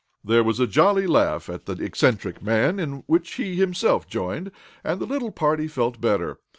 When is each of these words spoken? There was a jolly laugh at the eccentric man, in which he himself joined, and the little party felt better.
There 0.23 0.43
was 0.43 0.59
a 0.59 0.65
jolly 0.65 1.05
laugh 1.05 1.47
at 1.47 1.67
the 1.67 1.73
eccentric 1.73 2.41
man, 2.41 2.79
in 2.79 3.03
which 3.05 3.33
he 3.35 3.57
himself 3.57 4.07
joined, 4.07 4.51
and 4.83 4.99
the 4.99 5.05
little 5.05 5.31
party 5.31 5.67
felt 5.67 6.01
better. 6.01 6.39